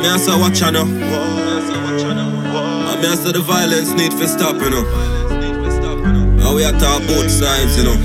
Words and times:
me 0.00 0.08
I 0.08 0.16
say 0.16 0.38
watch 0.38 0.60
you 0.60 0.70
know. 0.72 0.82
And 2.90 3.00
me 3.00 3.06
I 3.08 3.14
say 3.14 3.32
the 3.32 3.40
violence 3.40 3.90
need 3.92 4.12
to 4.12 4.28
stop, 4.28 4.56
you 4.56 4.70
know. 4.70 4.84
And 6.42 6.54
we 6.56 6.64
are 6.64 6.72
talk 6.72 7.02
both 7.06 7.30
sides, 7.30 7.76
you 7.76 7.84
know. 7.84 7.96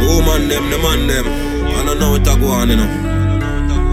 The 0.00 0.06
woman 0.06 0.48
them, 0.48 0.70
the 0.70 0.78
man 0.78 1.06
them. 1.06 1.26
I 1.76 1.84
don't 1.84 1.98
know 1.98 2.12
what 2.12 2.26
I 2.28 2.38
go 2.38 2.48
on, 2.48 2.68
you 2.70 2.76
know. 2.76 3.13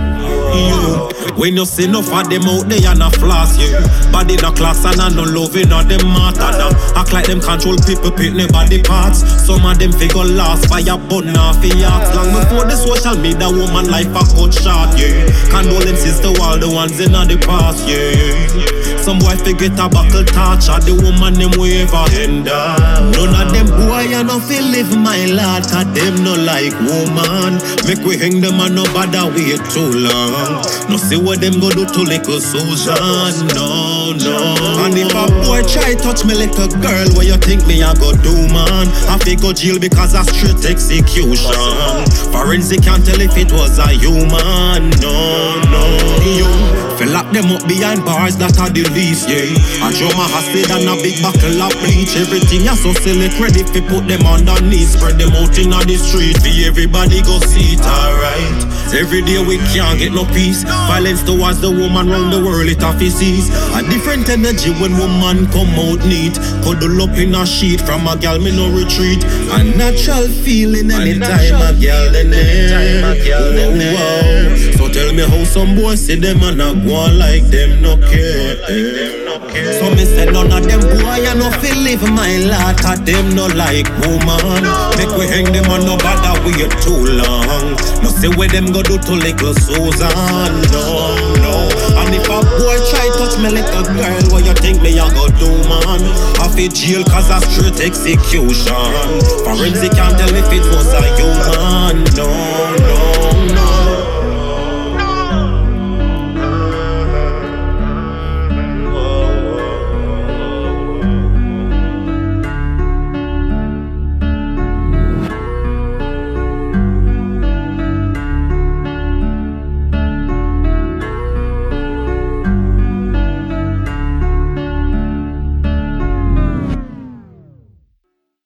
you. 0.55 1.09
When 1.39 1.57
you 1.57 1.65
see 1.65 1.85
enough 1.85 2.13
of 2.13 2.29
them 2.29 2.43
out 2.51 2.69
there 2.69 2.91
and 2.91 3.03
a 3.03 3.11
floss 3.15 3.57
you 3.57 3.71
Body 4.11 4.35
the 4.35 4.51
class 4.57 4.85
and 4.85 5.01
I 5.01 5.09
no 5.09 5.23
loving 5.23 5.71
on 5.71 5.87
them 5.87 6.03
matter 6.11 6.51
now 6.59 6.75
Act 6.99 7.13
like 7.13 7.27
them 7.27 7.41
control 7.41 7.79
people 7.87 8.11
pick 8.11 8.35
their 8.35 8.49
body 8.49 8.83
parts. 8.83 9.23
Some 9.47 9.65
of 9.65 9.79
them 9.79 9.93
figure 9.93 10.25
lost 10.25 10.69
by 10.69 10.81
a 10.81 10.99
bun 10.99 11.31
off 11.39 11.63
yachts 11.65 12.11
Long 12.17 12.35
before 12.35 12.67
the 12.67 12.75
social 12.75 13.17
media 13.23 13.47
woman 13.49 13.87
life 13.87 14.11
a 14.11 14.23
cut 14.35 14.51
short 14.51 14.91
yeah. 14.99 15.31
Condolences 15.49 16.19
to 16.21 16.35
all 16.43 16.59
the 16.59 16.69
ones 16.69 16.99
in 16.99 17.13
the 17.13 17.39
past 17.47 17.87
yeah 17.87 18.78
Some 19.03 19.19
boy 19.19 19.37
forget 19.37 19.79
a 19.79 19.89
buckle 19.89 20.25
touch 20.25 20.69
at 20.69 20.83
the 20.85 20.95
woman 20.95 21.35
them 21.35 21.53
up 22.49 23.15
None 23.17 23.35
of 23.35 23.53
them 23.53 23.67
boy 23.87 24.03
you 24.11 24.23
no 24.25 24.39
feel 24.41 24.65
live 24.65 24.97
my 24.99 25.25
life 25.27 25.71
Cause 25.71 25.87
them 25.95 26.25
no 26.25 26.35
like 26.35 26.75
woman. 26.85 27.61
Make 27.87 28.05
we 28.05 28.17
hang 28.17 28.41
them 28.41 28.61
and 28.61 28.75
no 28.75 28.85
bother 28.93 29.27
wait 29.33 29.61
too 29.71 29.91
long. 30.07 30.65
No 30.89 30.97
see 30.97 31.17
what 31.17 31.41
them 31.41 31.61
go 31.61 31.71
do 31.71 31.85
to 31.85 32.01
little 32.03 32.41
Susan. 32.41 32.97
No, 33.55 34.13
no. 34.17 34.37
And 34.85 34.97
if 34.97 35.15
boy 35.63 35.69
try 35.69 35.95
touch 35.95 36.25
me 36.25 36.35
little 36.35 36.69
girl 36.81 37.09
What 37.15 37.27
you 37.27 37.37
think 37.37 37.67
me 37.67 37.83
I 37.83 37.95
go 37.95 38.13
do 38.13 38.35
man 38.53 38.89
I 39.09 39.19
fi 39.19 39.35
go 39.35 39.53
jail 39.53 39.79
because 39.79 40.15
I 40.15 40.23
straight 40.23 40.65
execution 40.65 41.55
Forensic 42.33 42.83
can't 42.83 43.05
tell 43.05 43.21
if 43.21 43.37
it 43.37 43.53
was 43.53 43.79
a 43.79 43.89
human 43.89 44.91
No, 45.01 45.61
no 45.71 45.85
You 46.23 46.79
Fill 46.99 47.15
up 47.15 47.31
them 47.31 47.55
up 47.55 47.63
behind 47.69 48.05
bars 48.05 48.35
that 48.43 48.59
are 48.59 48.75
the 48.75 48.83
least, 48.91 49.31
yeah. 49.31 49.47
I 49.79 49.95
show 49.95 50.11
my 50.19 50.27
acid 50.35 50.67
and 50.67 50.91
a 50.91 50.99
big 50.99 51.23
buckle 51.23 51.63
of 51.63 51.71
bleach. 51.79 52.19
Everything 52.19 52.67
you 52.67 52.75
so 52.75 52.91
silly 52.91 53.31
credit 53.39 53.71
fi 53.71 53.79
put 53.87 54.11
them 54.11 54.27
underneath. 54.27 54.99
Spread 54.99 55.15
them 55.15 55.31
out 55.39 55.55
in 55.63 55.71
the 55.71 55.95
street 55.95 56.43
for 56.43 56.51
everybody 56.67 57.23
go 57.23 57.39
see 57.39 57.79
it. 57.79 57.87
Every 58.93 59.23
day 59.23 59.39
we 59.45 59.59
can't 59.75 59.99
get 59.99 60.13
no 60.13 60.25
peace. 60.25 60.65
Violence 60.89 61.23
towards 61.23 61.61
the 61.61 61.71
woman 61.71 62.09
round 62.09 62.33
the 62.33 62.43
world 62.43 62.69
it 62.69 62.81
have 62.81 62.99
sees. 63.01 63.49
A 63.77 63.83
different 63.83 64.29
energy 64.29 64.71
when 64.81 64.97
woman 64.97 65.47
come 65.53 65.69
out 65.77 66.01
neat. 66.07 66.35
Cuddle 66.65 67.03
up 67.03 67.17
in 67.19 67.35
a 67.35 67.45
sheet 67.45 67.81
from 67.81 68.09
a 68.09 68.17
gal 68.17 68.39
me 68.39 68.51
no 68.55 68.71
retreat. 68.73 69.23
A 69.53 69.65
natural 69.65 70.29
feeling 70.29 70.91
anytime 70.91 71.61
a 71.61 71.79
gal 71.79 72.15
in 72.15 72.31
there. 72.31 73.15
Oh, 73.61 73.77
wow. 73.95 74.38
Me 75.19 75.25
how 75.27 75.43
some 75.43 75.75
boys 75.75 75.99
see 75.99 76.15
them 76.15 76.39
and 76.47 76.63
a 76.63 76.71
go 76.87 76.95
on 76.95 77.19
like 77.19 77.43
them 77.51 77.83
no 77.83 77.97
care. 77.97 78.55
So 79.75 79.91
me 79.91 80.05
say 80.07 80.31
none 80.31 80.47
of 80.47 80.63
them 80.63 80.79
boy 80.79 81.11
I 81.11 81.35
no 81.35 81.51
feel 81.59 81.75
live 81.83 82.07
my 82.15 82.39
life. 82.47 82.79
Cause 82.79 83.03
them 83.03 83.35
no 83.35 83.51
like 83.59 83.91
woman. 84.07 84.63
Make 84.95 85.11
we 85.19 85.27
hang 85.27 85.51
them 85.51 85.67
and 85.75 85.83
no 85.91 85.99
bother 85.99 86.39
wait 86.47 86.71
too 86.87 87.19
long. 87.19 87.75
No 87.99 88.15
say 88.15 88.31
where 88.31 88.47
them 88.47 88.71
go 88.71 88.79
do 88.87 88.95
to 88.95 89.13
little 89.19 89.55
Susan? 89.59 90.07
No, 90.71 91.19
no. 91.43 91.67
And 91.99 92.15
if 92.15 92.31
a 92.31 92.39
boy 92.39 92.79
try 92.95 93.11
touch 93.19 93.35
me 93.43 93.51
little 93.51 93.91
girl 93.91 94.23
What 94.31 94.47
you 94.47 94.55
think 94.55 94.79
me 94.87 94.95
I 95.03 95.11
go 95.19 95.27
do 95.35 95.51
man? 95.67 95.99
I 96.39 96.47
fi 96.47 96.71
jail 96.71 97.03
cause 97.03 97.27
I 97.27 97.43
straight 97.43 97.83
execution. 97.83 98.71
Forensic 99.43 99.99
can't 99.99 100.15
tell 100.15 100.31
if 100.31 100.47
it 100.55 100.63
was 100.71 100.78